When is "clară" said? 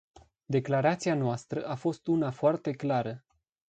2.71-3.23